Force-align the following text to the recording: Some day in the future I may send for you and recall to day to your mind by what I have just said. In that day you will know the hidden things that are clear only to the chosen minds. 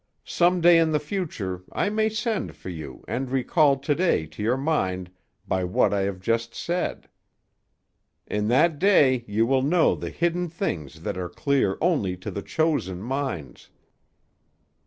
Some 0.25 0.61
day 0.61 0.79
in 0.79 0.93
the 0.93 0.99
future 0.99 1.61
I 1.71 1.91
may 1.91 2.09
send 2.09 2.55
for 2.55 2.69
you 2.69 3.03
and 3.07 3.29
recall 3.29 3.77
to 3.77 3.93
day 3.93 4.25
to 4.25 4.41
your 4.41 4.57
mind 4.57 5.11
by 5.47 5.63
what 5.63 5.93
I 5.93 6.01
have 6.09 6.19
just 6.19 6.55
said. 6.55 7.07
In 8.25 8.47
that 8.47 8.79
day 8.79 9.23
you 9.27 9.45
will 9.45 9.61
know 9.61 9.93
the 9.93 10.09
hidden 10.09 10.49
things 10.49 11.03
that 11.03 11.19
are 11.19 11.29
clear 11.29 11.77
only 11.81 12.17
to 12.17 12.31
the 12.31 12.41
chosen 12.41 12.99
minds. 12.99 13.69